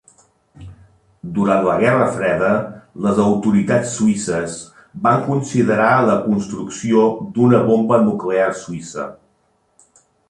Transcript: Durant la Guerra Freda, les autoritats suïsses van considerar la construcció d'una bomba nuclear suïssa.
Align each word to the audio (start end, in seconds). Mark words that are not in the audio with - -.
Durant 1.33 1.59
la 1.65 1.73
Guerra 1.83 2.07
Freda, 2.15 2.49
les 3.07 3.19
autoritats 3.25 3.93
suïsses 3.99 4.55
van 5.05 5.21
considerar 5.29 5.91
la 6.09 6.17
construcció 6.25 7.05
d'una 7.37 7.61
bomba 7.71 8.01
nuclear 8.09 8.49
suïssa. 8.65 9.07